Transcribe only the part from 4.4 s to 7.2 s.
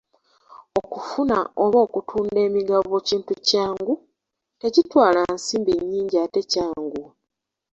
tekitwala nsimbi nnyingi ate kyanguwa.